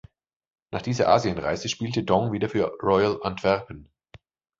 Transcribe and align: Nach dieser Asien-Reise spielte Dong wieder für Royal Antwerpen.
Nach 0.71 0.81
dieser 0.81 1.09
Asien-Reise 1.09 1.69
spielte 1.69 2.03
Dong 2.03 2.31
wieder 2.31 2.49
für 2.49 2.75
Royal 2.81 3.19
Antwerpen. 3.21 3.91